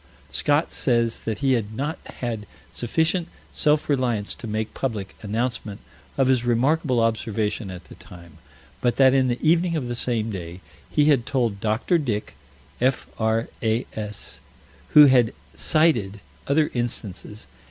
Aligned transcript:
Scott 0.31 0.71
says 0.71 1.21
that 1.25 1.37
he 1.45 1.53
had 1.53 1.75
not 1.75 1.99
had 2.05 2.47
sufficient 2.71 3.27
self 3.51 3.87
reliance 3.87 4.33
to 4.33 4.47
make 4.47 4.73
public 4.73 5.15
announcement 5.21 5.79
of 6.17 6.25
his 6.27 6.43
remarkable 6.43 6.99
observation 7.01 7.69
at 7.69 7.83
the 7.83 7.93
time, 7.93 8.39
but 8.81 8.95
that, 8.95 9.13
in 9.13 9.27
the 9.27 9.37
evening 9.47 9.75
of 9.75 9.87
the 9.87 9.93
same 9.93 10.31
day, 10.31 10.59
he 10.89 11.05
had 11.05 11.27
told 11.27 11.59
Dr. 11.61 11.99
Dick, 11.99 12.33
F.R.A.S., 12.81 14.39
who 14.87 15.05
had 15.05 15.33
cited 15.53 16.19
other 16.47 16.71
instances. 16.73 17.45